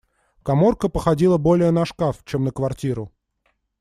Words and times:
Каморка 0.41 0.89
походила 0.89 1.37
более 1.37 1.69
на 1.69 1.85
шкаф, 1.85 2.23
чем 2.25 2.43
на 2.43 2.49
квартиру. 2.49 3.11